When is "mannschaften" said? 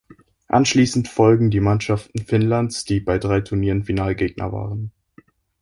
1.59-2.25